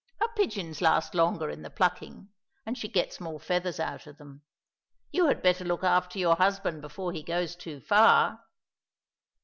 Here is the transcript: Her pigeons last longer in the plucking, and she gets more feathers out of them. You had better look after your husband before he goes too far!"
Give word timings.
Her 0.19 0.29
pigeons 0.29 0.81
last 0.81 1.13
longer 1.13 1.47
in 1.51 1.61
the 1.61 1.69
plucking, 1.69 2.29
and 2.65 2.75
she 2.75 2.87
gets 2.87 3.19
more 3.19 3.39
feathers 3.39 3.79
out 3.79 4.07
of 4.07 4.17
them. 4.17 4.41
You 5.11 5.27
had 5.27 5.43
better 5.43 5.63
look 5.63 5.83
after 5.83 6.17
your 6.17 6.37
husband 6.37 6.81
before 6.81 7.11
he 7.13 7.21
goes 7.21 7.55
too 7.55 7.79
far!" 7.81 8.43